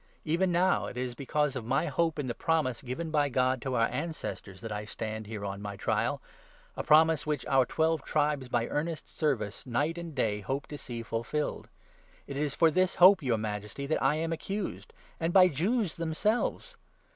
Even 0.25 0.51
now, 0.51 0.87
it 0.87 0.97
is 0.97 1.13
because 1.13 1.51
6 1.53 1.57
of 1.57 1.65
my 1.65 1.85
hope 1.85 2.17
in 2.17 2.25
the 2.25 2.33
promise 2.33 2.81
given 2.81 3.11
by 3.11 3.29
God 3.29 3.61
to 3.61 3.75
our 3.75 3.85
ancestors 3.89 4.59
that 4.61 4.71
I 4.71 4.83
stand 4.83 5.27
here 5.27 5.45
on 5.45 5.61
my 5.61 5.75
trial— 5.75 6.23
a 6.75 6.81
promise 6.83 7.27
which 7.27 7.45
our 7.45 7.67
Twelve 7.67 8.03
Tribes, 8.03 8.45
7 8.47 8.51
by 8.51 8.65
earnest 8.69 9.15
service 9.15 9.63
night 9.67 9.99
and 9.99 10.15
day, 10.15 10.39
hope 10.41 10.65
to 10.69 10.77
see 10.79 11.03
fulfilled. 11.03 11.69
It 12.25 12.35
is 12.35 12.55
for 12.55 12.71
this 12.71 12.95
hope, 12.95 13.21
your 13.21 13.37
Majesty, 13.37 13.85
that 13.85 14.01
I 14.01 14.15
am 14.15 14.33
accused— 14.33 14.91
and 15.19 15.31
by 15.31 15.49
Jews 15.49 15.93
themselves 15.97 16.77